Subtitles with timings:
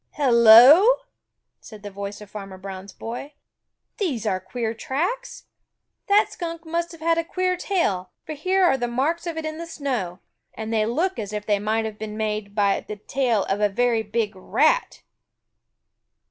[0.13, 0.83] "Hello!"
[1.59, 3.33] said the voice of Farmer Brown's boy.
[3.99, 5.43] "These are queer tracks!
[6.07, 9.45] That Skunk must have had a queer tail, for here are the marks of it
[9.45, 10.17] in the snow,
[10.55, 13.69] and they look as if they might have been made by the tail of a
[13.69, 15.03] very big rat."